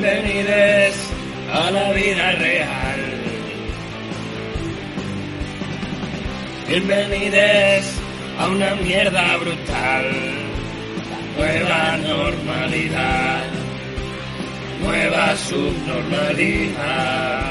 [0.00, 0.96] Bienvenidos
[1.52, 3.00] a la vida real.
[6.66, 7.92] Bienvenidos
[8.38, 10.06] a una mierda brutal.
[11.36, 13.44] Nueva normalidad.
[14.82, 17.49] Nueva subnormalidad.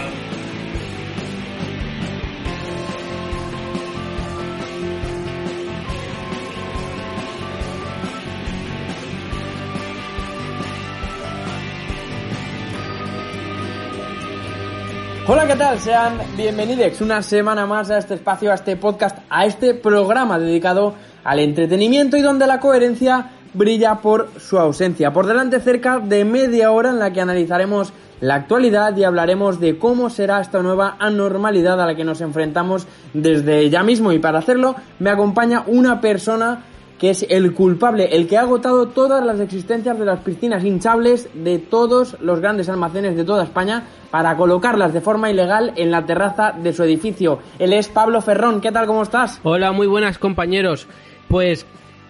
[15.31, 15.79] Hola, ¿qué tal?
[15.79, 20.95] Sean bienvenidos una semana más a este espacio, a este podcast, a este programa dedicado
[21.23, 25.13] al entretenimiento y donde la coherencia brilla por su ausencia.
[25.13, 29.77] Por delante cerca de media hora en la que analizaremos la actualidad y hablaremos de
[29.77, 34.11] cómo será esta nueva anormalidad a la que nos enfrentamos desde ya mismo.
[34.11, 36.63] Y para hacerlo me acompaña una persona
[36.99, 41.29] que es el culpable, el que ha agotado todas las existencias de las piscinas hinchables
[41.33, 46.05] de todos los grandes almacenes de toda España para colocarlas de forma ilegal en la
[46.05, 47.39] terraza de su edificio.
[47.57, 48.59] Él es Pablo Ferrón.
[48.59, 48.85] ¿Qué tal?
[48.85, 49.39] ¿Cómo estás?
[49.43, 50.87] Hola, muy buenas compañeros.
[51.29, 51.65] Pues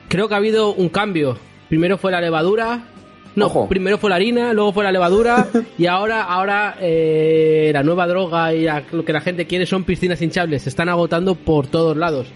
[0.07, 1.37] creo que ha habido un cambio.
[1.69, 2.79] Primero fue la levadura.
[3.35, 3.67] No, Ojo.
[3.69, 8.53] primero fue la harina, luego fue la levadura y ahora, ahora eh, la nueva droga
[8.55, 10.63] y la- lo que la gente quiere son piscinas hinchables.
[10.63, 12.27] Se están agotando por todos lados.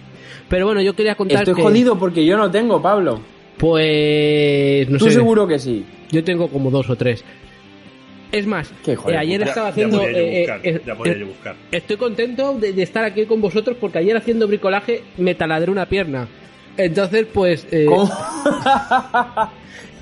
[0.54, 3.20] Pero bueno, yo quería contar Estoy que, jodido porque yo no tengo, Pablo.
[3.58, 5.12] Pues no Tú sé.
[5.14, 5.84] seguro que sí.
[6.12, 7.24] Yo tengo como dos o tres.
[8.32, 9.50] Es más, Qué joder, eh, ayer puta.
[9.50, 9.98] estaba Ya haciendo.
[9.98, 11.56] podía yo eh, buscar, eh, ya podía eh, yo buscar.
[11.72, 15.88] Estoy contento de, de estar aquí con vosotros porque ayer haciendo bricolaje me taladré una
[15.88, 16.28] pierna.
[16.78, 17.66] Entonces, pues.
[17.72, 18.08] eh, ¿Cómo?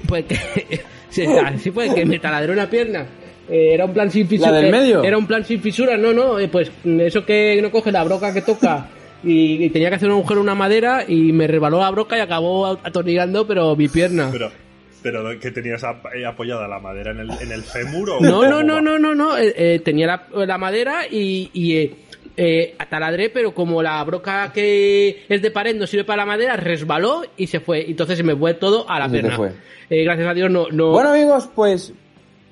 [0.05, 0.35] Pues que.
[1.09, 3.05] sí, así fue, que me taladré una pierna.
[3.49, 4.51] Eh, era un plan sin fisura.
[4.51, 5.01] del medio?
[5.01, 6.39] Era un plan sin fisura, no, no.
[6.39, 8.89] eh, pues eso que no coge la broca que toca.
[9.23, 12.17] Y, y tenía que hacer un agujero en una madera y me rebaló la broca
[12.17, 14.29] y acabó atornillando, pero mi pierna.
[14.31, 14.51] Pero,
[15.03, 18.43] pero que tenías ap- eh, apoyada la madera en el, en el fémur o No,
[18.49, 19.37] no, no, no, no, no.
[19.37, 21.95] eh, eh, tenía la, la madera y, y eh,
[22.37, 26.55] eh, taladré, pero como la broca que es de pared no sirve para la madera,
[26.55, 27.89] resbaló y se fue.
[27.89, 29.35] Entonces se me fue todo a la se pierna.
[29.35, 29.51] fue.
[29.89, 30.89] Eh, gracias a Dios no, no.
[30.91, 31.93] Bueno amigos, pues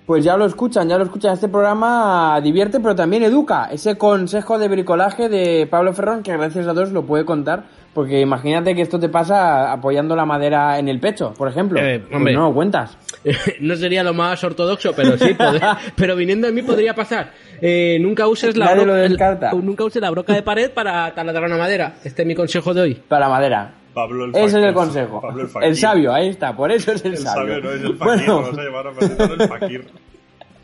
[0.09, 1.35] pues ya lo escuchan, ya lo escuchan.
[1.35, 3.69] Este programa divierte, pero también educa.
[3.71, 8.19] Ese consejo de bricolaje de Pablo Ferrón, que gracias a Dios lo puede contar, porque
[8.19, 11.79] imagínate que esto te pasa apoyando la madera en el pecho, por ejemplo.
[11.79, 12.33] Eh, Pues hombre.
[12.33, 12.97] no lo cuentas.
[13.61, 17.29] no sería lo más ortodoxo, pero sí, podría- pero viniendo a mí podría pasar.
[17.61, 21.97] Eh, nunca uses la broca, nunca uses la broca de pared para taladrar una madera.
[22.03, 22.95] Este es mi consejo de hoy.
[22.95, 23.75] Para madera.
[23.99, 25.19] Pablo el Ese es el consejo.
[25.19, 28.25] Pablo el, sabio, ahí está, por eso es el, El sabio no es el fakir,
[28.25, 29.85] Bueno, vamos a llamar a presentar el fakir.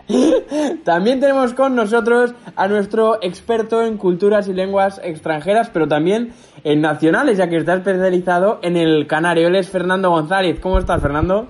[0.85, 6.31] También tenemos con nosotros a nuestro experto en culturas y lenguas extranjeras, pero también
[6.63, 9.47] en nacionales, ya que está especializado en el canario.
[9.47, 10.59] Él es Fernando González.
[10.62, 11.47] ¿Cómo estás, Fernando?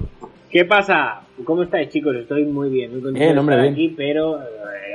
[0.49, 1.21] ¿Qué pasa?
[1.43, 2.15] ¿Cómo estáis, chicos?
[2.15, 3.73] Estoy muy bien, muy contento de hombre, estar bien.
[3.73, 4.45] aquí, pero eh,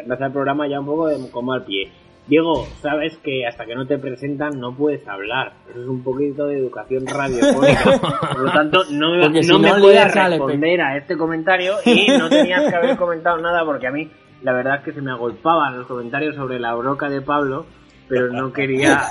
[0.03, 1.93] empezar el programa ya un poco de, como al pie.
[2.31, 5.53] Diego, sabes que hasta que no te presentan no puedes hablar.
[5.69, 7.83] Eso es un poquito de educación radiofónica.
[8.33, 11.75] Por lo tanto, no, me- si no me no, puedes al responder a este comentario
[11.85, 14.09] y no tenías que haber comentado nada porque a mí
[14.43, 17.67] la verdad es que se me agolpaban los comentarios sobre la broca de Pablo
[18.11, 19.03] pero no quería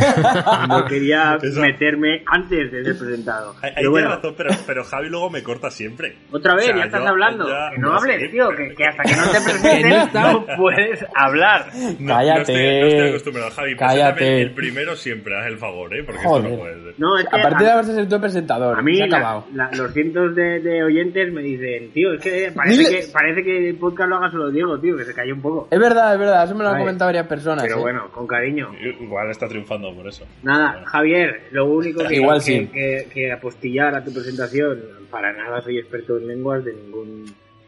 [0.68, 1.60] no quería Eso.
[1.62, 3.56] meterme antes de ser presentado.
[3.62, 6.16] Ahí ahí Pero bueno, razón, pero, pero Javi luego me corta siempre.
[6.32, 7.48] otra vez, O sea, ya estás yo- hablando.
[7.50, 11.66] ya- que no hables, tío, que, que hasta que no te presentes no puedes hablar.
[12.00, 12.54] No, Cállate.
[12.54, 13.76] No estoy, no estoy acostumbrado, Javi.
[13.76, 14.20] Cállate.
[14.20, 14.42] Cállate.
[14.42, 16.04] El primero siempre, haz el favor, ¿eh?
[16.04, 16.44] Porque Joder.
[16.46, 16.94] esto no puede ser.
[16.98, 18.78] No, es que A partir de ahora ser tú presentador.
[18.78, 19.46] a mí Se ha la- acabado.
[19.54, 23.70] la- los cientos de, de oyentes me dicen, tío, es que parece, que parece que
[23.70, 25.68] el podcast lo haga solo Diego, tío, que se cayó un poco.
[25.72, 26.44] Es verdad, es verdad.
[26.44, 27.64] Eso me lo han comentado varias personas.
[27.64, 27.82] Pero ¿eh?
[27.82, 28.70] bueno, con cariño.
[29.00, 30.26] Igual está triunfando por eso.
[30.44, 32.68] Nada, Javier, lo único que, Igual que, sí.
[32.68, 34.80] que- que apostillar a tu presentación,
[35.12, 37.26] para nada soy experto en lenguas de ningún,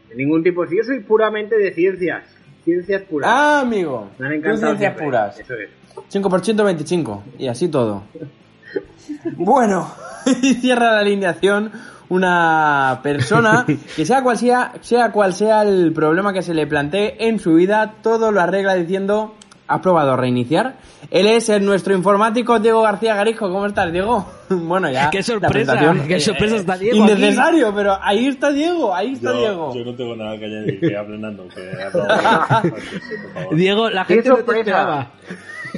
[0.08, 0.66] de ningún tipo.
[0.66, 2.24] Si yo soy puramente de ciencias,
[2.64, 3.30] ciencias puras.
[3.32, 4.10] Ah, amigo.
[4.18, 5.04] Me han encantado ciencias siempre.
[5.04, 5.38] puras.
[5.40, 5.70] Eso es.
[6.08, 7.22] 5 por 125.
[7.38, 8.04] Y así todo.
[9.36, 9.92] bueno,
[10.42, 11.70] y cierra la alineación
[12.08, 13.64] una persona
[13.96, 17.54] que sea cual sea, sea cual sea el problema que se le plantee en su
[17.54, 19.34] vida, todo lo arregla diciendo
[19.72, 20.74] ¿Has probado reiniciar?
[21.10, 23.50] Él es el- nuestro informático Diego García Garijo.
[23.50, 24.26] ¿Cómo estás, Diego?
[24.50, 25.10] bueno, ya.
[25.10, 27.12] Qué la sorpresa, qué sorpresa está Diego aquí.
[27.12, 29.74] Innecesario, pero ahí está Diego, ahí está Yo, Diego.
[29.74, 31.46] yo no tengo nada que añadir, que hable Nando.
[33.52, 35.10] Diego, la ¡Qué gente no te esperaba.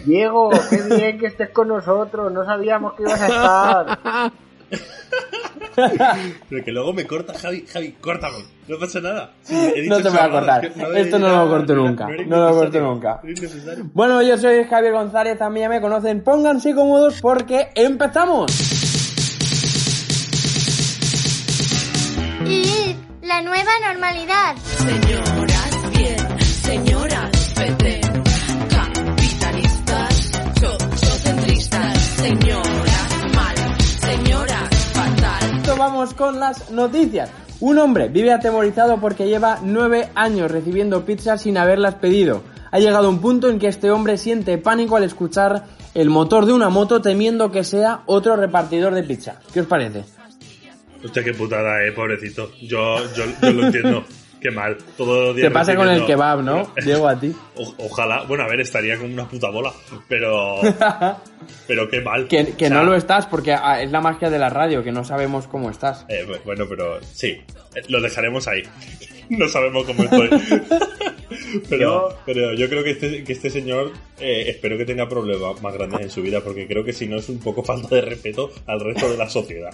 [0.05, 2.33] Diego, qué bien que estés con nosotros.
[2.33, 4.33] No sabíamos que ibas a estar.
[6.49, 8.39] Pero que luego me corta Javi, Javi, córtame.
[8.69, 9.33] No pasa nada.
[9.43, 10.73] Sí, he dicho No te voy a cortar.
[10.73, 12.09] que no he- Esto no lo corto nunca.
[12.27, 13.21] No lo corto nunca.
[13.93, 16.23] Bueno, yo soy Javier González, también ya me conocen.
[16.23, 18.51] Pónganse cómodos porque empezamos.
[22.47, 24.55] Y la nueva normalidad.
[24.79, 25.54] Señoras
[35.75, 37.33] Esto vamos con las noticias.
[37.59, 42.45] Un hombre vive atemorizado porque lleva nueve años recibiendo pizzas sin haberlas pedido.
[42.71, 46.53] Ha llegado un punto en que este hombre siente pánico al escuchar el motor de
[46.53, 49.41] una moto temiendo que sea otro repartidor de pizza.
[49.53, 50.05] ¿Qué os parece?
[51.05, 52.53] Hostia, qué putada, eh, pobrecito.
[52.63, 54.05] Yo, yo, yo lo entiendo.
[54.45, 54.77] Qué mal.
[54.99, 56.71] Todos los días Te pasa con el kebab, ¿no?
[56.85, 57.35] Diego, a ti.
[57.57, 59.73] O- ojalá, bueno, a ver, estaría con una puta bola,
[60.07, 60.61] pero.
[61.67, 62.29] pero qué mal.
[62.29, 64.83] Que, que O sea, no lo estás porque ah, es la magia de la radio,
[64.85, 66.05] que no sabemos cómo estás.
[66.11, 67.29] eh, bu- bueno, pero sí,
[67.75, 68.63] eh, lo dejaremos ahí.
[69.31, 70.29] No sabemos cómo estoy.
[71.71, 75.73] pero, pero yo creo que este, que este señor, eh, espero que tenga problemas más
[75.73, 78.51] grandes en su vida, porque creo que si no es un poco falta de respeto
[78.67, 79.73] al resto de la sociedad.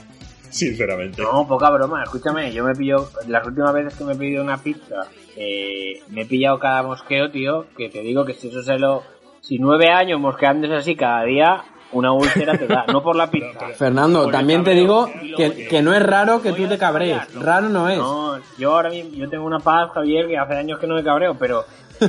[0.50, 1.22] Sinceramente.
[1.22, 2.02] No, poca broma.
[2.04, 3.08] Escúchame, yo me pillo.
[3.28, 5.06] Las últimas veces que me he pedido una pizza,
[5.36, 7.66] eh, me he pillado cada mosqueo, tío.
[7.76, 9.02] Que te digo que si eso se lo.
[9.40, 11.62] Si nueve años mosqueándose así cada día,
[11.92, 12.84] una úlcera te da.
[12.92, 13.68] No por la pizza.
[13.78, 17.32] Fernando, también te digo que, que- no es raro que tú te cabrees.
[17.34, 17.98] Raro no es.
[17.98, 21.02] No, yo ahora mismo yo tengo una paz, Javier, que hace años que no me
[21.04, 21.64] cabreo, pero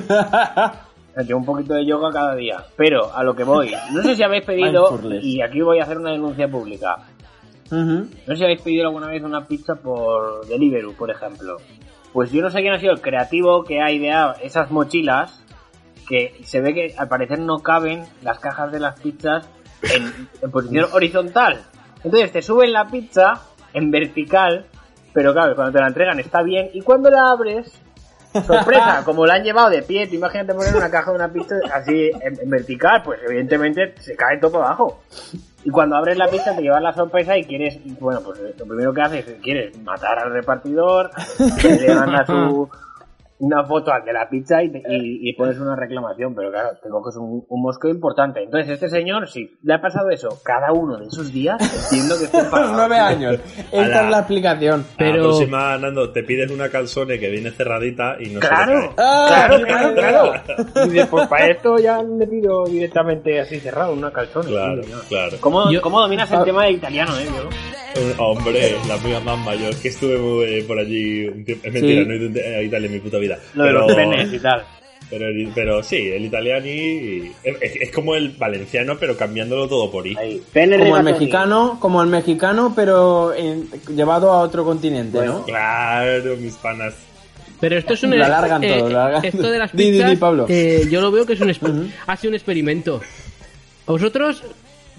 [1.16, 2.58] tengo un poquito de yoga cada día.
[2.76, 5.98] Pero a lo que voy, no sé si habéis pedido, y aquí voy a hacer
[5.98, 6.98] una denuncia pública.
[7.72, 11.58] No sé si habéis pedido alguna vez una pizza por Deliveroo, por ejemplo.
[12.14, 15.44] Pues yo no sé quién ha sido el creativo que ha ideado esas mochilas
[16.08, 19.50] que se ve que al parecer no caben las cajas de las pizzas
[19.84, 21.62] en, en posición horizontal.
[22.04, 23.42] Entonces te suben la pizza
[23.74, 24.66] en vertical,
[25.14, 27.82] pero claro, cuando te la entregan está bien y cuando la abres,
[28.34, 31.56] sorpresa, como la han llevado de pie, tú imagínate poner una caja de una pizza
[31.74, 35.02] así en, vertical, pues evidentemente se cae todo abajo.
[35.64, 38.94] Y cuando abres la pizza te llevas la sorpresa y quieres, bueno, pues lo primero
[38.94, 41.12] que haces es quieres matar al repartidor,
[41.64, 42.70] le su,
[43.42, 46.70] una foto al de la pizza y, te- y, y pones una reclamación, pero claro,
[46.82, 48.44] te coges un, un mosqueo importante.
[48.44, 51.58] Entonces este señor, si le ha pasado eso cada uno de esos días,
[51.92, 52.38] entiendo que esté
[52.72, 53.40] nueve años.
[53.72, 54.04] Esta Ala.
[54.06, 54.86] es la explicación.
[54.98, 58.80] Pero- A la próxima, Nando, te pides una calzone que viene cerradita y no Claro,
[58.82, 58.96] le cae.
[59.00, 60.86] Ah, claro, claro, claro, claro.
[60.86, 64.48] Y después para esto ya me pido directamente así cerrado, una calzona.
[64.48, 65.38] Claro, sí, claro.
[65.40, 66.44] ¿Cómo, Yo- ¿Cómo dominas el Ah.
[66.44, 67.26] tema del italiano, eh?
[67.26, 67.50] Yo?
[67.96, 71.68] Eh, Hombre, la amiga más mayor que estuve eh, por allí un tiempo.
[71.68, 72.08] Es mentira, Sí.
[72.08, 73.38] no he ido a Italia en mi puta vida.
[73.54, 74.64] Lo de los penes y tal.
[75.10, 80.08] pero, el- pero sí, el italiani es, es como el valenciano, pero cambiándolo todo por
[80.08, 80.16] i.
[80.16, 85.44] Como el mexicano, como el mexicano, pero en- llevado a otro continente, ¿no?
[85.46, 86.94] Claro, mis panas.
[87.60, 89.26] Pero esto es un La largan todo, la largan.
[89.26, 90.46] esto de las Di, di, di, pizzas, Pablo.
[90.50, 91.52] eh, yo lo veo que es un
[92.08, 93.02] ha sido un experimento.
[93.86, 94.44] ¿A vosotros?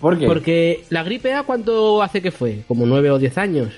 [0.02, 0.26] ¿Por qué?
[0.26, 2.64] Porque la gripe A, ¿cuánto hace que fue?
[2.68, 3.72] Como nueve o diez años.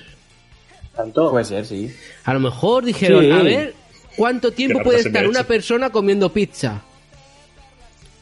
[0.95, 1.29] Tanto.
[1.29, 1.93] Puede ser, sí.
[2.23, 3.31] A lo mejor dijeron, Sí.
[3.31, 3.73] a ver,
[4.17, 5.47] ¿cuánto tiempo puede estar una hecho.
[5.47, 6.81] persona comiendo pizza?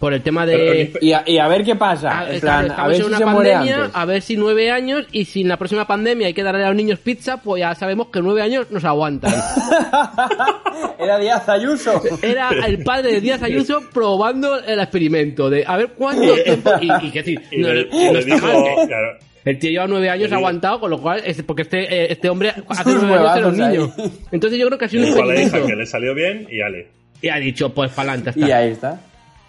[0.04, 0.92] Por el tema de...
[1.00, 2.10] Y a, y a ver qué pasa.
[2.12, 3.92] Ah, en está- plan, a ver en si una se muere pandemia, antes.
[3.96, 6.68] a ver si nueve años, y si en la próxima pandemia hay que darle a
[6.68, 9.32] los niños pizza, pues ya sabemos que nueve años nos aguantan.
[11.00, 12.02] Era Díaz Ayuso.
[12.22, 16.72] Era el padre de Díaz Ayuso probando el experimento de a ver cuánto tiempo.
[16.82, 19.18] Y, y que decir, y no, le, no y le está dijo, mal, que claro,
[19.46, 22.50] El tío lleva nueve años aguantado, con lo cual, es porque este, eh, este hombre
[22.68, 23.94] hace nueve años era un niño.
[24.34, 25.66] Entonces yo creo que ha sido un experimento.
[25.66, 26.88] que le salió bien y ale.
[27.22, 29.00] Y ha dicho, pues para adelante, Y ahí está.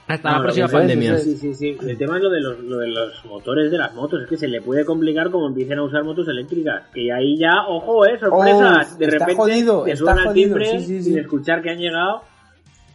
[0.06, 1.18] Hasta No, la próxima pandemia.
[1.18, 1.76] Sí, sí, sí.
[1.80, 4.23] El tema es lo de, los, lo de los motores de las motos.
[4.23, 6.82] Es que se le puede complicar como empiecen a usar motos eléctricas.
[6.92, 8.92] Que ahí ya, ojo, eh, sorpresas.
[8.92, 11.02] Oh, de está repente jodido, te suena el timbre sí, sí, sí.
[11.04, 12.23] sin escuchar que han llegado.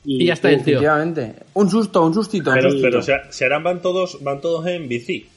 [0.03, 0.75] Y ya está el tío.
[0.75, 1.35] Efectivamente.
[1.55, 2.51] Un susto, un sustito.
[2.51, 2.87] un Pero, sustito.
[2.87, 5.27] pero o sea, si ahora van todos, van todos en bici.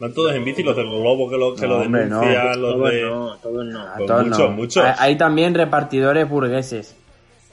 [0.00, 2.20] Van todos en bici, los del globo que lo, que No, lo hombre, no.
[2.20, 3.02] denuncian, los Todos de...
[3.02, 3.84] no, todos no.
[3.96, 4.50] Pues todos muchos, no.
[4.52, 4.84] muchos.
[4.84, 6.96] Hay, hay también repartidores burgueses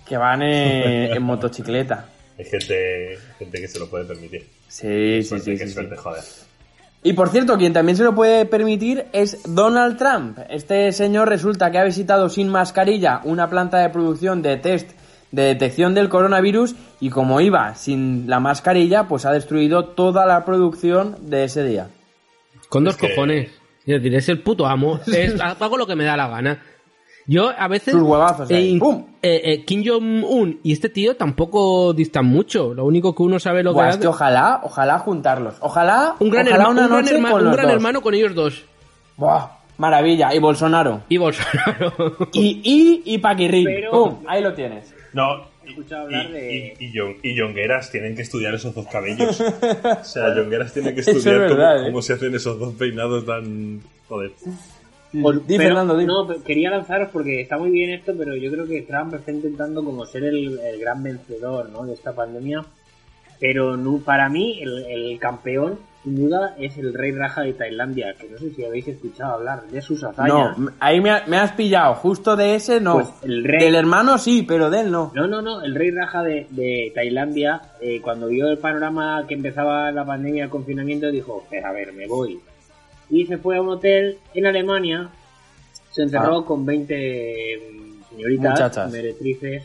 [0.07, 2.09] que van en motocicleta.
[2.37, 4.47] Hay gente, gente que se lo puede permitir.
[4.67, 5.57] Sí, sí, Suerte, sí.
[5.57, 6.01] qué sí, suerte, sí.
[6.01, 6.23] joder.
[7.03, 10.39] Y por cierto, quien también se lo puede permitir es Donald Trump.
[10.49, 14.89] Este señor resulta que ha visitado sin mascarilla una planta de producción de test
[15.31, 20.45] de detección del coronavirus y como iba sin la mascarilla, pues ha destruido toda la
[20.45, 21.89] producción de ese día.
[22.69, 23.49] Con dos Es que- cojones.
[23.85, 24.99] Es decir, es el puto amo.
[25.07, 26.63] Es, hago lo que me da la gana.
[27.27, 27.93] Yo a veces.
[27.93, 28.47] Sus huevazos
[28.79, 29.05] ¡Pum!
[29.21, 32.73] eh, eh, Kim Jong-un y este tío tampoco distan mucho.
[32.73, 34.01] Lo único que uno sabe lo Buah, que es hace.
[34.03, 35.55] que ojalá, ojalá juntarlos.
[35.59, 37.75] Ojalá, Un gran, ojalá herma- una un gran noche herma- con un los gran dos.
[37.75, 38.63] hermano con ellos dos.
[39.17, 40.35] Buah, maravilla.
[40.35, 41.01] Y Bolsonaro.
[41.09, 41.93] Y Bolsonaro.
[42.33, 43.65] Y, y, y Paquirrín.
[43.65, 44.17] Pero- ¡Pum!
[44.27, 44.93] Ahí lo tienes.
[45.13, 48.75] No, He escuchado hablar y, de- y, y, Yon- y Yongueras tienen que estudiar esos
[48.75, 49.41] dos cabellos.
[50.01, 51.83] O sea, Yongueras tiene que es estudiar cómo, ¿eh?
[51.85, 53.81] cómo se hacen esos dos peinados tan...
[54.07, 54.31] Joder.
[55.21, 56.05] Di, pero- Fernando, di.
[56.05, 59.83] No, quería lanzaros porque está muy bien esto, pero yo creo que Trump está intentando
[59.83, 61.85] como ser el, el gran vencedor ¿no?
[61.85, 62.63] de esta pandemia.
[63.39, 68.15] Pero no, para mí el, el campeón, sin duda, es el rey Raja de Tailandia,
[68.17, 70.57] que no sé si habéis escuchado hablar de sus No, hazañas.
[70.57, 71.95] m- ahí me, ha- me has pillado.
[71.95, 72.93] Justo de ese no.
[72.93, 75.11] Pues el rey- Del hermano sí, pero de él no.
[75.13, 79.33] No, no, no, el rey Raja de, de Tailandia, eh, cuando vio el panorama que
[79.33, 82.39] empezaba la pandemia, el confinamiento, dijo, "Eh, a ver, me voy.
[83.09, 85.09] Y se fue a un hotel en Alemania,
[85.91, 86.45] se encerró Ah.
[86.45, 86.95] con 20
[87.71, 88.91] mm, señoritas, Muchachas.
[88.91, 89.63] meretrices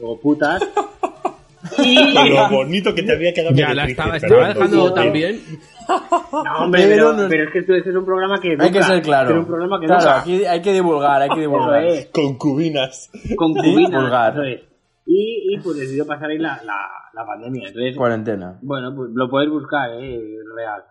[0.00, 0.62] o putas.
[1.84, 2.14] y...
[2.14, 4.94] Con lo bonito que te había quedado ya la estaba, dejando joder.
[4.94, 5.40] también.
[5.88, 8.78] No, hombre, Pero es- pero es que esto, este es un programa que Hay que
[8.78, 9.30] educa, ser claro.
[9.30, 10.20] es un programa que claro, educa.
[10.20, 11.84] aquí hay que divulgar, hay que divulgar.
[11.86, 12.06] es.
[12.12, 13.10] Concubinas.
[13.36, 14.32] Concubinas, vulgar.
[14.34, 14.60] eso es.
[15.06, 16.76] Y, y pues decidió pasar ahí la, la,
[17.14, 17.68] la pandemia.
[17.68, 18.58] Entonces, Cuarentena.
[18.60, 20.20] bueno, pues lo podéis buscar, eh,
[20.54, 20.82] real.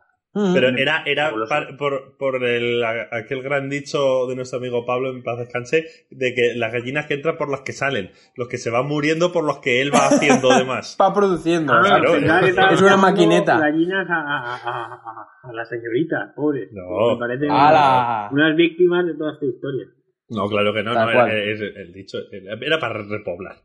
[0.54, 5.24] Pero era, era par- por, por el, aquel gran dicho de nuestro amigo Pablo en
[5.24, 8.70] paz descanse, de que las gallinas que entran por las que salen, los que se
[8.70, 10.98] van muriendo por los que él va haciendo de más.
[11.02, 11.74] Va produciendo.
[11.74, 12.16] Ah, Claro.
[12.16, 13.60] estaba Es una maquineta.
[13.60, 16.70] Gallinas a, a, a, a, a las señoritas, pobres.
[16.72, 17.14] No.
[17.14, 18.30] Me parecen ¡Hala!
[18.32, 19.86] unas víctimas de toda esta historia.
[20.30, 23.56] No, claro que no, Tal no era, es- el dicho era era para repoblar.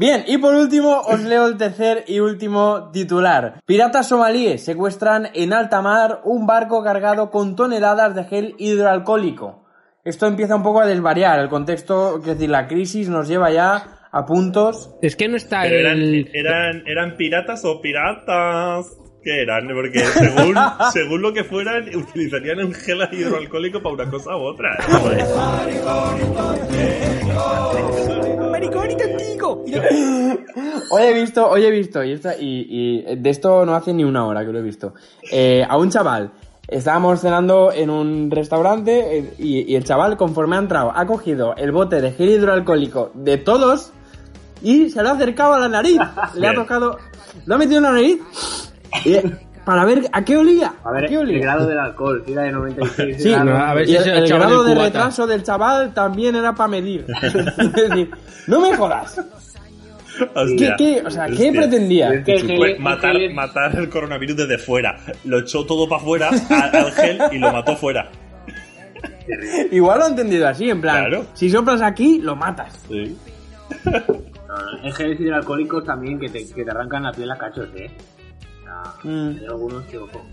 [0.00, 3.60] Bien, y por último os leo el tercer y último titular.
[3.66, 9.66] Piratas somalíes secuestran en alta mar un barco cargado con toneladas de gel hidroalcohólico.
[10.02, 11.38] Esto empieza un poco a desvariar.
[11.38, 14.96] El contexto, es decir, la crisis nos lleva ya a puntos.
[15.02, 16.30] Es que no está Pero eran, el.
[16.32, 18.99] eran, eran piratas o piratas.
[19.22, 19.68] ¿Qué eran?
[19.68, 20.54] Porque según,
[20.92, 24.76] según lo que fueran, utilizarían un gel hidroalcohólico para una cosa u otra.
[24.82, 25.24] Joder.
[30.90, 32.66] Hoy he visto, hoy he visto, y, esta- y-
[33.08, 34.94] y de esto no hace ni una hora que lo he visto,
[35.30, 36.32] eh, a un chaval.
[36.66, 41.54] Estábamos cenando en un restaurante eh, y, y el chaval, conforme ha entrado, ha cogido
[41.56, 43.92] el bote de gel hidroalcohólico de todos
[44.62, 45.98] y se lo ha acercado a la nariz.
[46.36, 46.98] Le ha tocado,
[47.46, 48.18] lo ha metido en la nariz
[49.64, 50.74] para ver a qué olía.
[50.84, 51.38] A ver, qué el olía?
[51.40, 53.46] grado del alcohol, si era de 96 Sí, grados.
[53.46, 54.84] no, a ver y si el, es el el grado del de cubata.
[54.98, 57.06] retraso del chaval también era para medir.
[57.22, 58.10] es decir,
[58.46, 59.20] no me jodas.
[60.18, 60.74] ¿Qué, Hostia.
[60.76, 62.12] qué, o sea, ¿qué pretendía?
[62.12, 62.54] Es que chico?
[62.58, 64.96] Pues el- matar, el- matar el coronavirus desde fuera.
[65.24, 68.10] Lo echó todo para afuera al, al gel y lo mató fuera.
[69.70, 71.26] Igual lo he entendido así, en plan, Claro.
[71.34, 72.78] si soplas aquí, lo matas.
[72.88, 73.16] Sí.
[73.84, 77.68] No, no, En geles hidroalcohólicos también que te, que te arrancan la piel a cachos,
[77.76, 77.90] eh.
[78.70, 79.28] O sea, Mm.
[79.38, 80.26] Hay algunos que, ojo.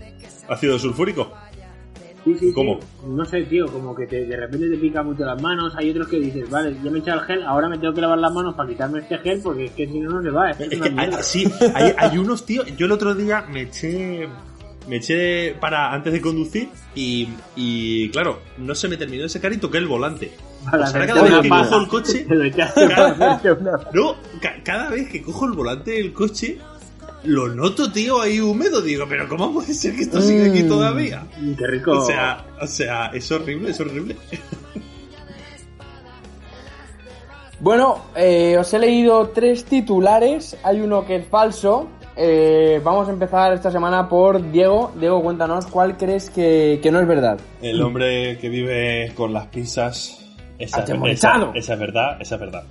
[0.48, 1.32] Ácido sulfúrico.
[2.24, 2.52] Sí, sí, sí.
[2.52, 2.78] ¿Cómo?
[3.06, 5.74] No sé, tío, como que te, de repente te pica mucho las manos.
[5.76, 8.00] Hay otros que dices, vale, ya me he echado el gel, ahora me tengo que
[8.00, 10.50] lavar las manos para quitarme este gel porque es que si no, no se va.
[10.50, 12.66] Es, que es que hay, sí, hay, hay unos tíos.
[12.76, 14.28] Yo el otro día me eché.
[14.88, 19.52] Me eché para antes de conducir y, y claro, no se me terminó de secar
[19.52, 20.32] y toqué el volante.
[20.64, 22.26] Ahora hacerte cada vez que cojo el coche,
[23.92, 26.58] no, ca- cada vez que cojo el volante del coche,
[27.24, 28.80] lo noto, tío, ahí húmedo.
[28.80, 30.68] Digo, pero ¿cómo puede ser que esto siga aquí Mm.
[30.68, 31.26] todavía?
[31.58, 31.92] Qué rico.
[31.92, 34.16] O sea, o sea, es horrible, es horrible.
[37.60, 41.88] Bueno, eh, os he leído tres titulares, hay uno que es falso.
[42.16, 44.92] Eh, vamos a empezar esta semana por Diego.
[44.98, 47.38] Diego, cuéntanos, ¿cuál crees que, que no es verdad?
[47.60, 50.24] El hombre que vive con las pizzas.
[50.56, 50.94] Esa, esa,
[51.54, 52.64] esa es verdad, esa es verdad.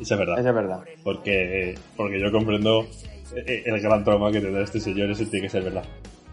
[0.00, 0.38] Esa es verdad.
[0.38, 0.80] Esa es verdad.
[1.02, 2.86] Porque, porque yo comprendo
[3.34, 5.84] el gran trauma que tendrá este señor, eso tiene que ser verdad.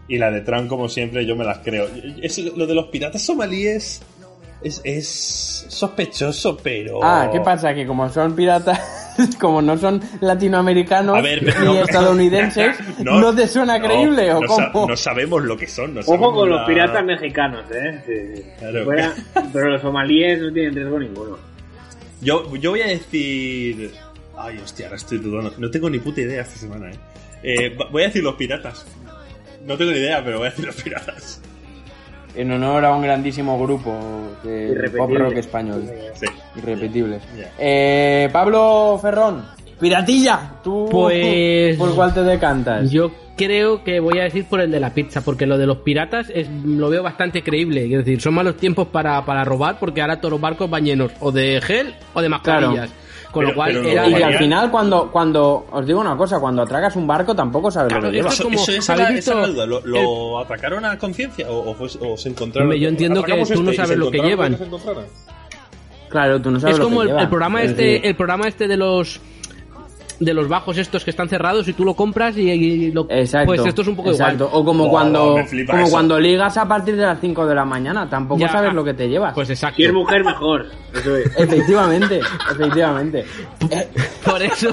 [0.08, 1.86] Y la de Trump, como siempre, yo me las creo.
[2.20, 4.02] Es, lo de los piratas somalíes
[4.62, 7.00] es, es sospechoso, pero...
[7.02, 7.72] Ah, ¿qué pasa?
[7.74, 8.80] Que como son piratas,
[9.40, 11.82] como no son latinoamericanos A ver, ni no.
[11.82, 14.88] estadounidenses, ¿no, te suena no, creíble o no sa- cómo?
[14.88, 15.94] no sabemos lo que son.
[15.94, 18.02] no Ojo sabemos con los la- piratas mexicanos, eh.
[18.06, 18.48] Sí, sí.
[18.58, 18.84] Claro.
[18.84, 19.14] Fuera-
[19.52, 21.38] pero los somalíes no tienen riesgo ninguno.
[22.20, 23.90] Yo, yo voy a decir.
[24.36, 25.52] Ay, hostia, ahora estoy dudando.
[25.58, 26.96] No tengo ni puta idea esta semana, eh.
[27.42, 28.86] Eh, voy a decir los piratas.
[29.66, 31.40] No tengo ni idea, pero voy a decir los piratas.
[32.34, 33.90] En honor a un grandísimo grupo
[34.42, 34.76] de pop
[35.10, 35.18] Irrepetible.
[35.18, 35.84] rock español.
[36.14, 36.26] Sí.
[36.56, 37.22] Irrepetibles.
[37.36, 37.52] Ya.
[37.58, 39.44] Eh, Pablo Ferrón,
[39.78, 42.90] Piratilla, tú Pues- por cuál te decantas.
[42.90, 45.78] Yo creo que voy a decir por el de la pizza, porque lo de los
[45.78, 47.84] piratas es, lo veo bastante creíble.
[47.84, 51.12] Es decir, son malos tiempos para, para robar, porque ahora todos los barcos van llenos
[51.20, 52.90] o de gel o de mascarillas.
[53.32, 56.94] Con lo cual, era- Y al final, cuando, cuando, os digo una cosa, cuando atragas
[56.96, 58.28] un barco tampoco sabes Claro, lo que lleva.
[58.30, 59.66] Eso, esa ¿habéis era- esa era la visto duda.
[59.66, 62.66] ¿Lo, lo atracaron a conciencia o, o, fue- o se encontraron?
[62.68, 64.52] Hombre, yo entiendo que ¿Atracamos tú no este sabes lo que llevan.
[64.52, 65.00] lo que?
[66.08, 67.22] Claro, tú no sabes es lo como que el, lleva.
[67.22, 69.20] el programa Es este, el programa este de los
[70.24, 73.46] de los bajos estos que están cerrados y tú lo compras y, y lo Exacto.
[73.46, 74.44] pues esto es un poco exacto.
[74.46, 74.60] igual.
[74.60, 75.36] O como cuando
[75.66, 75.90] como eso.
[75.90, 78.94] cuando ligas a partir de las 5 de la mañana, tampoco Ya, sabes lo que
[78.94, 79.34] te llevas.
[79.34, 79.76] Pues exacto.
[79.76, 80.66] Si es mujer, mejor.
[80.94, 81.26] Eso es.
[81.36, 83.24] Efectivamente, efectivamente.
[84.24, 84.70] Por eso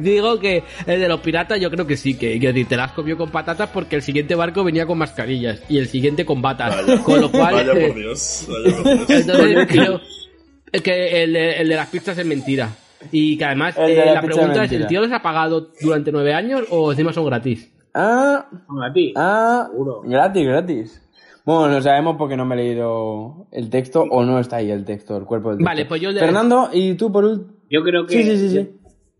[0.00, 3.16] digo que el de los piratas yo creo que sí, que, que te las comió
[3.16, 6.74] con patatas porque el siguiente barco venía con mascarillas y el siguiente con batas.
[7.02, 8.46] con lo cual, Vaya eh, por Dios.
[8.48, 9.10] Vaya por Dios.
[9.20, 10.00] entonces creo
[10.82, 12.68] que el, de- el de las pizzas es mentira.
[13.12, 16.34] Y que además eh, la pregunta es es, ¿el tío les ha pagado durante nueve
[16.34, 17.70] años o encima son gratis?
[17.94, 18.46] Ah,
[18.82, 19.12] A ti.
[19.16, 20.02] ah, Seguro.
[20.04, 21.00] gratis, gratis.
[21.44, 24.84] Bueno, lo sabemos porque no me he leído el texto o no está ahí el
[24.84, 25.68] texto, el cuerpo del texto.
[25.70, 27.52] Vale, pues yo el de- Fernando, y tú por último.
[27.70, 28.14] Yo creo que.
[28.14, 28.70] Sí, sí, sí, sí.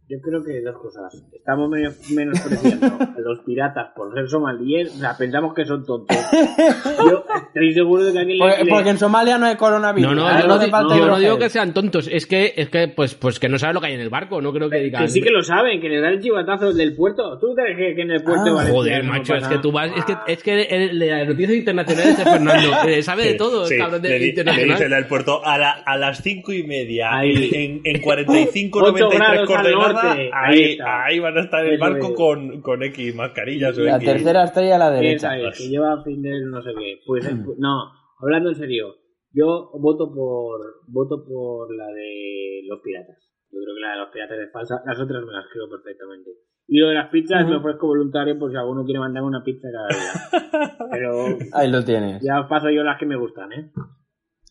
[0.07, 1.15] Yo, creo que dos cosas.
[1.33, 4.95] Estamos menos, menospreciando a los piratas por ser somalíes.
[4.97, 6.17] O sea, pensamos que son tontos.
[7.11, 8.71] Yo estoy seguro de que alguien Porque, le.
[8.71, 10.11] porque en Somalia no hay coronavirus.
[10.11, 12.69] No, no, Ah, yo no, falta yo no digo que sean tontos, es que, es
[12.69, 14.79] que pues, pues que no saben lo que hay en el barco, no creo que
[14.79, 15.03] digan.
[15.03, 17.39] Que sí que lo saben, que les dan el chivatazo del puerto.
[17.39, 19.57] ¿Tú crees que, que en el puerto de Ah, Valencia Joder, no macho, pasa es
[19.57, 23.35] que tú vas, es que, es que las noticias internacionales de Fernando, eh, sabe de
[23.35, 24.77] todo, Sí, cabrón le, de le internacional.
[24.77, 27.51] dicen al puerto a, la, a las cinco y media, Ahí.
[27.53, 31.05] en, en 45, Ocho 93 grados ahí ahí, está.
[31.05, 34.09] ahí van a estar el barco con, con X mascarillas o La X.
[34.09, 35.37] tercera estrella a la derecha.
[35.39, 37.01] es, que lleva fin del no sé qué.
[37.07, 37.25] Pues
[37.59, 38.95] no, hablando en serio,
[39.33, 43.17] yo voto por voto por la de los piratas.
[43.51, 44.83] Yo creo que la de los piratas es falsa.
[44.85, 46.31] Las otras me las creo perfectamente.
[46.67, 49.69] Y lo de las pizzas me ofrezco voluntario por si alguno quiere mandarme una pizza
[49.71, 50.79] cada día.
[50.91, 52.23] Pero Ahí lo tienes.
[52.23, 53.71] ya os paso yo las que me gustan, ¿eh?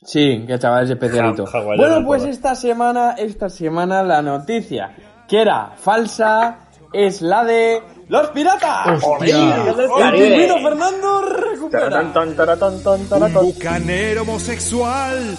[0.06, 1.46] Sí, que chaval es especialito.
[1.46, 4.92] Ja- Bueno, pues esta semana, esta semana la noticia
[5.28, 6.60] que era falsa
[6.94, 9.04] es la de los piratas.
[9.04, 9.66] Hostia.
[10.12, 12.02] Pingüino Fernando recupera.
[12.02, 15.38] Un bucanero homosexual,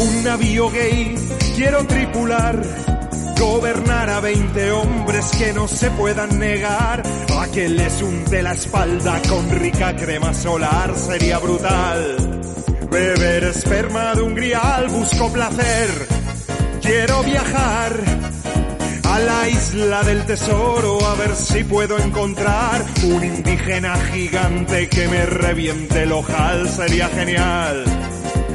[0.00, 1.14] un navío gay,
[1.54, 2.62] quiero tripular,
[3.38, 7.02] gobernar a 20 hombres que no se puedan negar,
[7.38, 12.16] a que les unte la espalda con rica crema solar sería brutal.
[12.90, 16.08] Beber esperma de un grial, busco placer,
[16.80, 18.35] quiero viajar.
[19.16, 25.24] A la isla del tesoro a ver si puedo encontrar un indígena gigante que me
[25.24, 27.82] reviente el ojal, sería genial.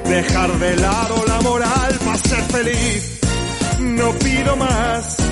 [0.08, 3.20] Dejar de lado la moral para ser feliz,
[3.80, 5.31] no pido más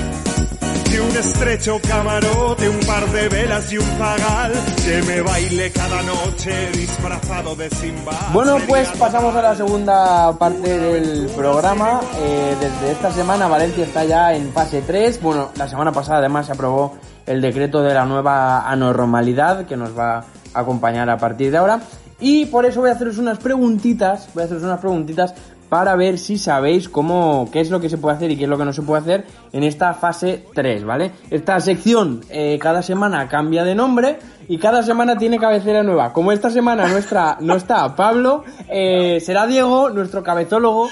[0.90, 4.52] que un estrecho camarote, un par de velas y un zagal
[4.84, 8.12] que me baile cada noche disfrazado de Simba.
[8.32, 12.00] Bueno, pues pasamos a la segunda parte del programa.
[12.18, 15.22] Eh, desde esta semana Valencia está ya en fase 3.
[15.22, 19.96] Bueno, la semana pasada además se aprobó el decreto de la nueva anormalidad que nos
[19.96, 21.80] va a acompañar a partir de ahora.
[22.18, 25.34] Y por eso voy a haceros unas preguntitas, voy a haceros unas preguntitas
[25.70, 28.50] para ver si sabéis cómo, qué es lo que se puede hacer y qué es
[28.50, 31.12] lo que no se puede hacer en esta fase 3, ¿vale?
[31.30, 36.12] Esta sección eh, cada semana cambia de nombre y cada semana tiene cabecera nueva.
[36.12, 40.88] Como esta semana nuestra no está Pablo, eh, será Diego, nuestro cabezólogo,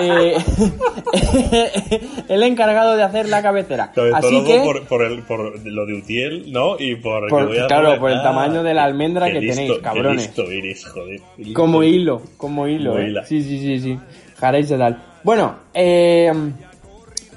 [0.00, 0.34] eh,
[2.28, 3.92] el encargado de hacer la cabecera.
[3.94, 6.76] Sobre Así que, por, por, el, por lo de Utiel, ¿no?
[6.78, 9.82] Y por, voy a claro, hacer- por el tamaño de la almendra que listo, tenéis,
[9.82, 10.26] cabrones.
[10.38, 10.44] listo
[10.94, 11.20] joder.
[11.52, 12.92] como hilo, como hilo.
[12.92, 13.14] Como eh.
[13.26, 13.98] Sí, sí, sí, sí.
[14.50, 15.02] De tal.
[15.22, 16.32] Bueno, eh,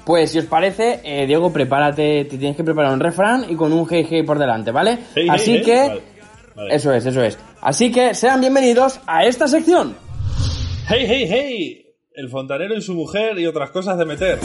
[0.04, 3.72] pues si os parece, eh, Diego, prepárate, te tienes que preparar un refrán y con
[3.72, 4.98] un GG por delante, ¿vale?
[5.14, 5.62] Hey, hey, Así hey.
[5.64, 6.02] que, Vale,
[6.56, 6.74] vale.
[6.74, 7.38] eso es, eso es.
[7.60, 9.94] Así que sean bienvenidos a esta sección.
[10.88, 11.82] ¡Hey, hey, hey!
[12.12, 14.38] El fontanero y su mujer y otras cosas de meter.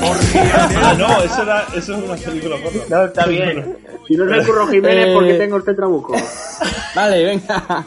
[0.84, 2.82] ah, no, eso, era, eso es una película porno.
[2.90, 3.78] No, está bien.
[4.08, 6.14] Si no es el Curro Jiménez, Eh, porque tengo este trabuco.
[6.96, 7.86] Vale, venga.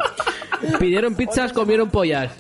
[0.81, 2.33] Pidieron pizzas, comieron pollas.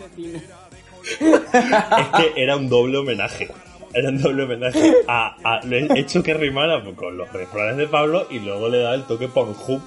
[1.20, 3.48] Es que era un doble homenaje.
[3.92, 7.86] Era un doble homenaje a, a- lo he hecho que rimara con los refranes de
[7.86, 9.80] Pablo y luego le da el toque por hub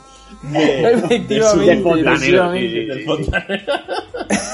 [0.52, 1.60] de, Efectivamente, de su-
[2.54, 3.74] sí, del fontanero.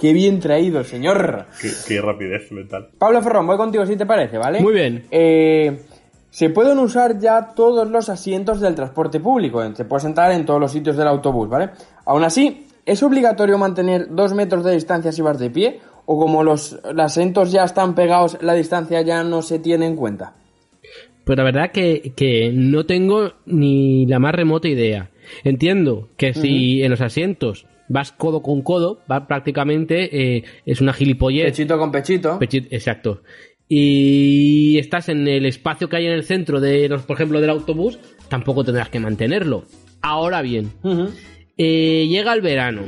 [0.00, 1.46] Qué bien traído, señor.
[1.60, 2.88] qué, qué rapidez mental.
[2.96, 4.60] Pablo Ferrón, voy contigo si te parece, ¿vale?
[4.60, 5.06] Muy bien.
[5.10, 5.82] Eh,
[6.30, 9.60] se pueden usar ya todos los asientos del transporte público.
[9.74, 11.70] Se puede sentar en todos los sitios del autobús, ¿vale?
[12.06, 15.80] Aún así, ¿es obligatorio mantener dos metros de distancia si vas de pie?
[16.06, 19.94] ¿O como los, los asientos ya están pegados, la distancia ya no se tiene en
[19.96, 20.32] cuenta?
[21.24, 25.10] Pues la verdad que, que no tengo ni la más remota idea.
[25.44, 30.94] Entiendo que si en los asientos vas codo con codo, va prácticamente eh, es una
[30.94, 31.44] gilipollez.
[31.44, 32.38] Pechito con pechito.
[32.38, 33.20] Pechi- exacto.
[33.68, 37.50] Y estás en el espacio que hay en el centro de, los, por ejemplo, del
[37.50, 37.98] autobús,
[38.30, 39.64] tampoco tendrás que mantenerlo.
[40.00, 40.70] Ahora bien.
[41.58, 42.82] Eh, llega el verano,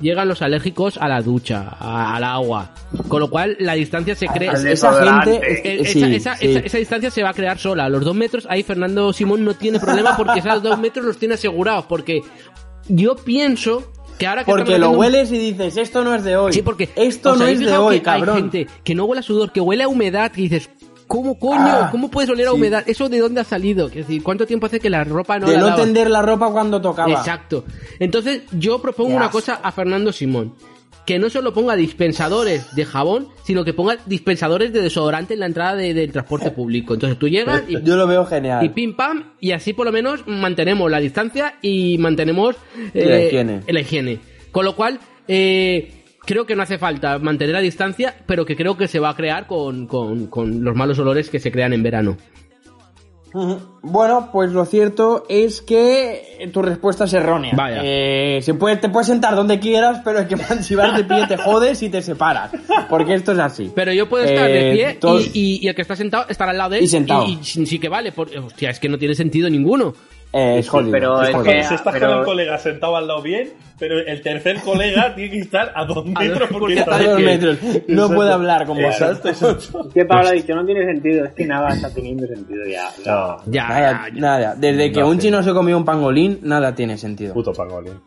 [0.00, 2.72] llegan los alérgicos a la ducha, a- al agua,
[3.08, 4.52] con lo cual la distancia se crea.
[4.52, 5.40] Esa gente.
[5.80, 6.46] Esa, sí, esa- sí.
[6.48, 7.88] esa- esa distancia se va a crear sola.
[7.88, 11.34] Los dos metros, ahí Fernando Simón no tiene problema porque esos dos metros los tiene
[11.34, 11.86] asegurados.
[11.86, 12.22] Porque
[12.88, 16.52] yo pienso que ahora que Porque lo hueles y dices, esto no es de hoy.
[16.52, 18.36] Sí, porque esto ¿os no es de hoy, que Hay cabrón.
[18.36, 20.70] gente que no huele a sudor, que huele a humedad, que dices,
[21.08, 21.58] ¿cómo coño?
[21.66, 22.56] Ah, ¿Cómo puedes oler a sí.
[22.56, 22.84] humedad?
[22.86, 23.88] ¿Eso de dónde ha salido?
[23.88, 26.50] Es decir, ¿cuánto tiempo hace que la ropa no de la no tender la ropa
[26.52, 27.10] cuando tocaba.
[27.12, 27.64] Exacto.
[27.98, 30.54] Entonces, yo propongo una cosa a Fernando Simón.
[31.06, 35.46] Que no solo ponga dispensadores de jabón, sino que ponga dispensadores de desodorante en la
[35.46, 36.92] entrada de- del transporte público.
[36.92, 38.62] Entonces tú llegas y, Yo lo veo genial.
[38.62, 42.56] y pim pam, y así por lo menos mantenemos la distancia y mantenemos
[42.92, 43.62] La higiene.
[43.66, 44.18] la higiene.
[44.52, 45.97] Con lo cual, eh,
[46.28, 49.16] creo que no hace falta mantener la distancia, pero que creo que se va a
[49.16, 52.16] crear con, con- con los malos olores que se crean en verano.
[53.82, 57.52] Bueno, pues lo cierto es que tu respuesta es errónea.
[57.54, 57.80] Vaya.
[57.84, 61.26] Eh, se puede, te puedes sentar donde quieras, pero el que si vas de pie
[61.28, 62.50] te jodes y te separas.
[62.88, 63.70] Porque esto es así.
[63.74, 66.24] Pero yo puedo estar de Eh, pie todos- y, y- y el que está sentado
[66.28, 66.84] estará al lado de él.
[66.84, 67.26] Y sentado.
[67.28, 68.12] Y sí que vale.
[68.12, 69.92] por- hostia, es que no tiene sentido ninguno.
[70.30, 70.92] Eh, es jodido.
[70.92, 71.52] pero es es jodido.
[71.54, 75.14] que- Si estás pero- con el colega sentado al lado bien, pero el tercer colega
[75.14, 77.58] tiene que estar a dos metros porque porque está A dos metros.
[77.62, 77.70] No
[78.02, 78.14] Exacto.
[78.14, 79.24] puede hablar con vosotros.
[79.42, 82.90] Exacto, que Pablo ha dicho, no tiene sentido, es que nada está teniendo sentido ya.
[83.06, 84.54] No, Ya, Nada, ya, nada.
[84.56, 85.28] Desde que No, un sí.
[85.28, 87.32] chino se comió un pangolín, nada tiene sentido.
[87.32, 87.98] puto pangolín.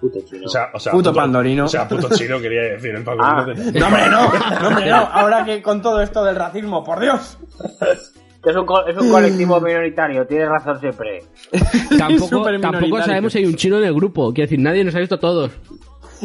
[0.00, 0.46] Puto chino.
[0.46, 1.66] O sea, o sea, Puto pandorino.
[1.66, 3.30] O sea, puto chino quería decir el pangolín.
[3.32, 3.46] Ah.
[3.78, 4.32] No, hombre, no.
[4.62, 4.96] No, hombre, no.
[4.96, 7.38] Ahora que con todo esto del racismo, por Dios.
[8.44, 11.22] Es un, co- es un colectivo minoritario, tienes razón siempre.
[11.98, 14.32] Tampoco, tampoco sabemos si hay un chino en el grupo.
[14.32, 15.52] Quiero decir, nadie nos ha visto a todos.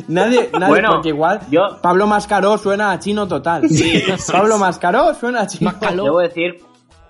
[0.08, 3.64] Nadie, nadie, Bueno, porque igual yo- Pablo Mascaró suena a chino total.
[4.32, 5.72] Pablo Mascaró suena a chino.
[5.72, 6.04] Mascaró.
[6.04, 6.60] Debo decir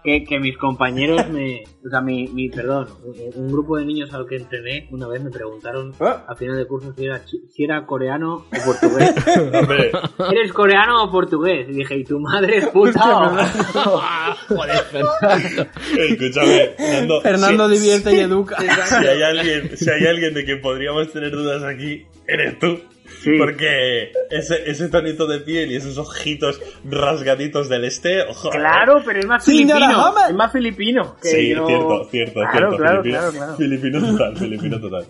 [0.06, 1.64] que, que mis compañeros me.
[1.86, 2.88] O sea, mi, mi perdón,
[3.36, 6.06] un grupo de niños al que entrené una vez me preguntaron ¿Eh?
[6.28, 9.14] a final de curso si era, chi- si era coreano o portugués.
[9.54, 9.92] Hombre,
[10.32, 11.68] ¿Eres coreano o portugués?
[11.70, 13.02] Y dije, ¿y tu madre es puta?
[13.34, 14.02] o-?"
[14.48, 15.68] Joder, Fernando.
[15.98, 17.22] escúchame, Fernando.
[17.22, 18.58] Fernando si- divierte y educa.
[18.60, 22.80] Si hay alguien, si hay alguien de quien podríamos tener dudas aquí, eres tú.
[23.24, 23.38] Sí.
[23.38, 28.50] Porque ese, ese tonito de piel y esos ojitos rasgaditos del este, ojo.
[28.50, 30.14] Claro, pero es más filipino.
[30.30, 31.16] Es más filipino.
[31.22, 32.78] Que Sí, yo- cierto, cierto, Claro, cierto.
[32.78, 33.56] claro, filipino, claro, claro.
[33.58, 35.06] filipino total, filipino total.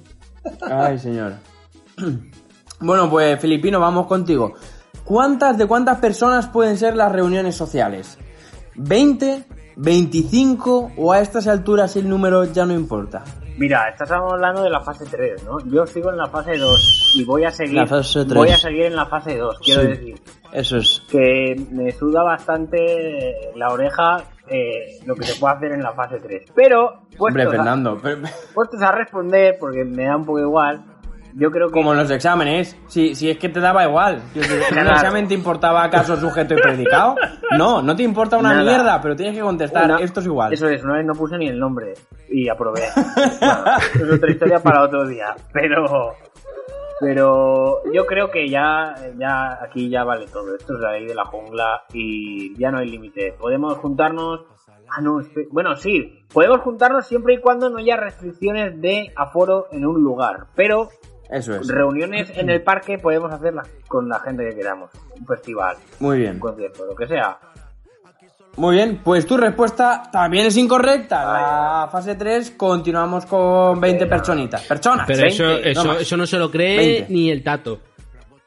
[0.69, 1.33] Ay, señor.
[2.79, 4.53] Bueno, pues Filipino, vamos contigo.
[5.03, 8.17] ¿Cuántas de cuántas personas pueden ser las reuniones sociales?
[8.75, 9.45] ¿20?
[9.77, 10.93] ¿25?
[10.97, 13.23] ¿O a estas alturas el número ya no importa?
[13.57, 15.57] Mira, estás hablando de la fase 3, ¿no?
[15.65, 18.33] Yo sigo en la fase 2 y voy a seguir La fase 3.
[18.35, 19.87] voy a seguir en la fase 2, quiero Sí.
[19.87, 20.15] decir
[20.51, 21.01] Eso es.
[21.09, 26.17] que me suda bastante la oreja eh, lo que se puede hacer en la fase
[26.19, 26.51] 3.
[26.53, 28.21] Pero Hombre, puestos, a, Fernando, pero-
[28.53, 30.83] puestos a responder porque me da un poco igual,
[31.37, 34.21] yo creo que como en los exámenes, si, si es que te daba igual.
[34.33, 34.91] Si ¿En el Claro.
[34.91, 37.15] examen te importaba acaso sujeto y predicado?
[37.57, 38.63] No, no te importa una Nada.
[38.63, 39.85] mierda, pero tienes que contestar.
[39.85, 40.53] Una- Esto es igual.
[40.53, 41.93] Eso es, una vez no puse ni el nombre
[42.29, 42.83] y aprobé.
[42.95, 46.13] Bueno, es otra historia para otro día, pero
[46.99, 50.55] pero yo creo que ya ya aquí ya vale todo.
[50.55, 53.33] Esto es la ley de la jungla y ya no hay límite.
[53.39, 54.41] Podemos juntarnos
[54.87, 55.19] Ah, no,
[55.51, 60.45] bueno, sí, podemos juntarnos siempre y cuando no haya restricciones de aforo en un lugar,
[60.55, 60.89] pero
[61.29, 61.67] Eso es.
[61.67, 66.21] reuniones en el parque podemos hacerlas con la gente que queramos, un festival, Muy un
[66.21, 66.39] bien.
[66.39, 67.37] concierto, lo que sea.
[68.57, 71.25] Muy bien, pues tu respuesta también es incorrecta.
[71.25, 74.63] La fase 3 continuamos con 20 personitas.
[74.65, 75.05] Personas.
[75.07, 77.13] Pero 20, eso, no eso, eso no se lo cree 20.
[77.13, 77.79] ni el tato.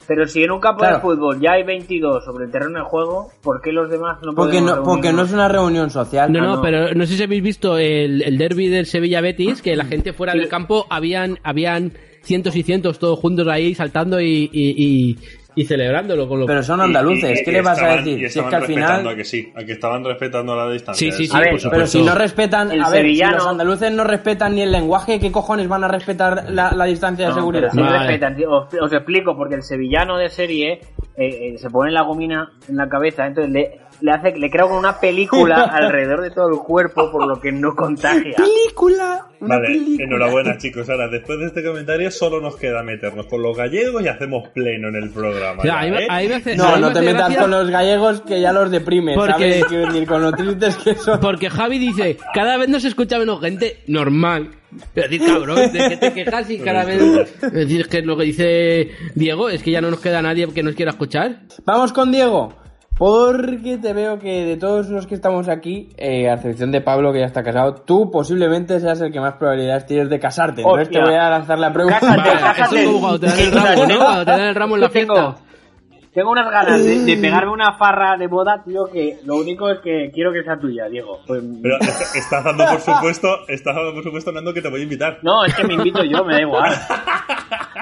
[0.06, 0.96] Pero si en un campo Claro.
[0.96, 4.32] de fútbol ya hay 22 sobre el terreno de juego, ¿por qué los demás no
[4.34, 6.32] Porque podemos no, porque no es una reunión social.
[6.32, 6.62] No, Ah, no, no.
[6.62, 10.14] pero no sé si habéis visto el, el derby del Sevilla Betis, que la gente
[10.14, 11.92] fuera del campo habían, habían
[12.28, 15.18] cientos y cientos todos juntos ahí saltando y, y, y,
[15.56, 16.28] y celebrándolo.
[16.28, 16.46] Con lo...
[16.46, 18.12] Pero son andaluces, y- ¿qué y le vas a decir?
[18.12, 19.12] y Si es estaban que al respetando, final...
[19.12, 21.10] a que sí, a que estaban respetando la distancia.
[21.10, 23.36] Sí, sí, sí, A ver, por Pero si no respetan, El a ver, si sevillano-
[23.38, 27.24] los andaluces no respetan ni el lenguaje, ¿qué cojones van a respetar la, la distancia
[27.24, 27.70] de No, seguridad?
[27.72, 28.06] pero sí Vale.
[28.06, 32.52] respetan, os, os explico, porque el sevillano de serie eh, eh, se pone la gomina
[32.68, 36.48] en la cabeza, entonces le, le hace, le crea como una película alrededor de todo
[36.50, 38.34] el cuerpo, por lo que no contagia.
[38.36, 39.26] ¡Película!
[39.40, 40.04] Una Vale, película.
[40.04, 40.88] enhorabuena chicos.
[40.90, 44.88] Ahora, después de este comentario, solo nos queda meternos con los gallegos y hacemos pleno
[44.88, 45.62] en el programa.
[45.62, 46.06] Ya, ya, ahí ¿eh?
[46.10, 48.52] ahí me hace- No, mí no me te metas gracia con los gallegos que ya
[48.52, 49.64] los deprime, Porque- ¿sabes?
[49.66, 51.20] Quiero decir, con lo tristes que son.
[51.20, 54.50] Porque Javi dice, cada vez nos escucha menos gente normal.
[54.94, 57.00] Es decir, cabrón, ¿de qué te quejas y cada vez...
[57.42, 60.62] Es decir, que lo que dice Diego es que ya no nos queda nadie que
[60.62, 61.40] nos quiera escuchar.
[61.64, 62.54] Vamos con Diego.
[62.98, 67.12] Porque te veo que de todos los que estamos aquí, eh, a excepción de Pablo
[67.12, 70.62] que ya está casado, tú posiblemente seas el que más probabilidades tienes de casarte.
[70.62, 72.00] Entonces te voy a lanzar la pregunta.
[72.00, 72.80] Cásate, Vale, eso cásate.
[72.80, 73.98] es como cuando te dan el ramo, ¿no?
[73.98, 75.36] Cuando te dan el ramo en la Tengo- fiesta.
[76.18, 79.78] Tengo unas ganas de, de pegarme una farra de boda, tío, que lo único es
[79.78, 81.20] que quiero que sea tuya, Diego.
[81.24, 84.80] Pues- Pero est- estás dando por supuesto, estás dando por supuesto, Nando, que te voy
[84.80, 85.18] a invitar.
[85.22, 86.72] no, es que me invito yo, me da igual.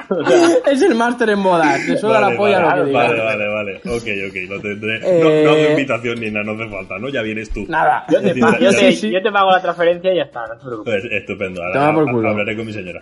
[0.09, 0.37] O sea,
[0.71, 3.07] es el máster en bodas, te suda Vale, la polla vale, lo que digas.
[3.09, 3.75] vale, vale, vale.
[3.77, 4.95] Ok, ok, lo tendré.
[5.03, 7.09] Eh, No, no hago invitación ni nada, no hace falta, ¿no?
[7.09, 7.65] Ya vienes tú.
[7.67, 8.05] Nada.
[8.09, 9.11] yo, te, yo, te, sí.
[9.11, 11.01] yo te pago la transferencia y ya está, no te preocupes.
[11.01, 12.29] Pues, estupendo, ahora por culo.
[12.29, 13.01] hablaré con mi señora.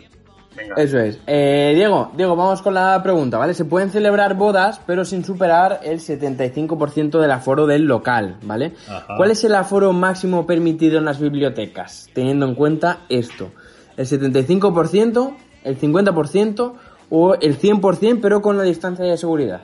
[0.55, 0.75] Venga.
[0.77, 1.19] Eso es.
[1.27, 3.53] Eh, Diego, Diego, vamos con la pregunta, ¿vale?
[3.53, 8.73] Se pueden celebrar bodas, pero sin superar el 75% del aforo del local, ¿vale?
[8.87, 9.15] Ajá.
[9.17, 12.09] ¿Cuál es el aforo máximo permitido en las bibliotecas?
[12.13, 13.51] Teniendo en cuenta esto.
[13.97, 16.73] ¿El 75%, el 50%
[17.09, 19.61] o el 100% pero con la distancia de seguridad?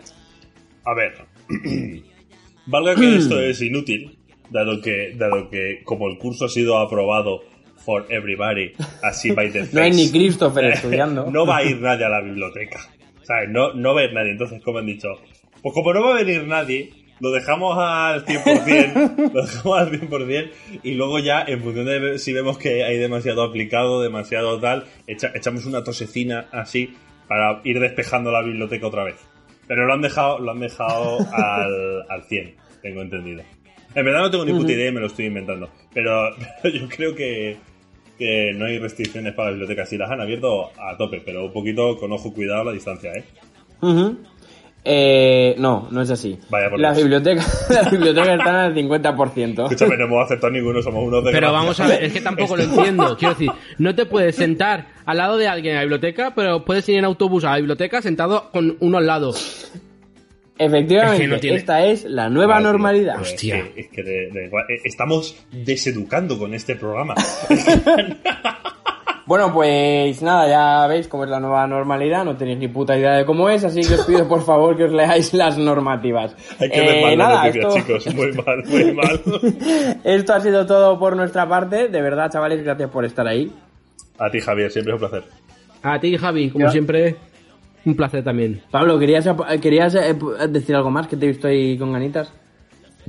[0.86, 1.14] A ver,
[2.66, 4.18] valga que esto es inútil,
[4.50, 7.42] dado que, dado que como el curso ha sido aprobado
[7.86, 11.30] for everybody, así by the No hay face, ni Christopher estudiando.
[11.32, 12.80] no va a ir nadie a la biblioteca.
[13.24, 13.50] ¿Sabes?
[13.50, 14.32] No, no va a ir nadie.
[14.32, 15.10] Entonces, como han dicho,
[15.62, 20.50] pues como no va a venir nadie, lo dejamos al 100%, lo dejamos al 100%
[20.84, 25.32] y luego ya, en función de si vemos que hay demasiado aplicado, demasiado tal, echa-
[25.36, 26.96] echamos una tosecina así
[27.28, 29.16] para ir despejando la biblioteca otra vez.
[29.68, 33.44] Pero lo han dejado, lo han dejado al, al 100, tengo entendido.
[33.94, 35.70] En verdad no tengo ni puta idea y me lo estoy inventando.
[35.94, 36.30] Pero,
[36.64, 37.58] pero yo creo que,
[38.18, 39.90] que no hay restricciones para las bibliotecas.
[39.90, 43.12] Sí las han abierto a tope, pero un poquito con ojo cuidado a la distancia,
[43.14, 43.24] ¿eh?
[44.84, 46.40] Eh, no, no es así.
[46.50, 49.64] Vaya por las bibliotecas, las bibliotecas están al 50%.
[49.64, 52.58] Escúchame, no hemos aceptado ninguno, somos unos de Pero vamos a ver, es que tampoco
[52.58, 53.16] lo entiendo.
[53.18, 56.88] Quiero decir, no te puedes sentar al lado de alguien en la biblioteca, pero puedes
[56.90, 59.34] ir en autobús a la biblioteca sentado con uno al lado.
[60.66, 63.16] Efectivamente, Es que no tiene- esta es la nueva Vale, normalidad.
[63.22, 63.64] es Hostia.
[63.74, 67.16] que- Es que, de- de igual- eh, estamos deseducando con este programa.
[69.28, 73.14] Bueno, pues nada, ya veis cómo es la nueva normalidad, no tenéis ni puta idea
[73.14, 76.36] de cómo es, así que os pido por favor que os leáis las normativas.
[76.60, 78.16] Hay que Eh, ver mal la nada, noticia, esto- chicos.
[78.16, 79.22] Muy mal, muy mal.
[80.04, 83.50] Esto ha sido todo por nuestra parte, de verdad chavales, gracias por estar ahí.
[84.18, 85.30] A ti, Javier, siempre es un placer.
[85.84, 86.72] A ti, Javi, como Ya.
[86.72, 87.16] siempre,
[87.86, 88.62] un placer también.
[88.72, 89.28] Pablo, ¿querías,
[89.62, 90.16] querías eh,
[90.50, 91.08] decir algo más?
[91.08, 92.32] Que te he visto ahí con ganitas.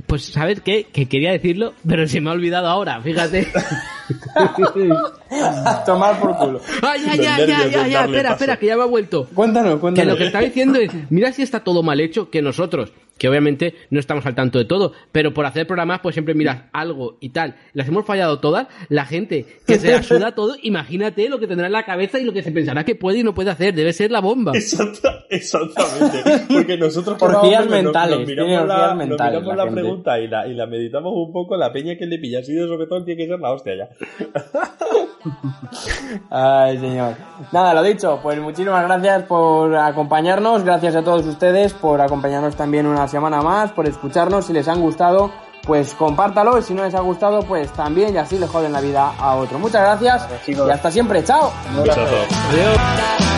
[0.07, 0.85] Pues, ¿sabes qué?
[0.91, 3.47] Que quería decirlo, pero se me ha olvidado ahora, fíjate.
[5.85, 6.61] Tomar por culo.
[6.81, 8.33] ¡Ay, ya, Los ya, ya, ya, Espera, paso.
[8.43, 9.27] espera, que ya me ha vuelto.
[9.33, 10.13] Cuéntanos, Que cuéntanos.
[10.13, 13.75] lo que está diciendo es, mira si está todo mal hecho, que nosotros, que obviamente
[13.89, 17.29] no estamos al tanto de todo, pero por hacer programas pues siempre miras algo y
[17.29, 17.55] tal.
[17.73, 21.67] Las hemos fallado todas, la gente que se la suda todo, imagínate lo que tendrá
[21.67, 23.93] en la cabeza y lo que se pensará que puede y no puede hacer, debe
[23.93, 24.51] ser la bomba.
[24.53, 26.23] Exacta- exactamente.
[26.51, 30.19] Porque nosotros que Orgías mentales, nos tiene miramos, la, orgías nos mentales miramos la pregunta
[30.19, 33.05] y la, y la meditamos un poco, la peña que le pilla así de sopetón
[33.05, 33.89] tiene que ser la hostia ya.
[36.29, 37.15] Ay, señor.
[37.51, 42.85] Nada, lo dicho, pues muchísimas gracias por acompañarnos, gracias a todos ustedes por acompañarnos también
[42.85, 45.31] una semana más, por escucharnos, si les han gustado,
[45.65, 48.81] pues compártalo, y si no les ha gustado, pues también, y así le joden la
[48.81, 49.59] vida a otro.
[49.59, 51.51] Muchas gracias y hasta siempre, chao.
[51.71, 51.89] Un.
[51.89, 53.32] Adiós.